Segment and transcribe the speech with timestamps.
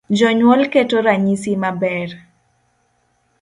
[0.19, 2.09] Jonyuol keto ranyisi maber.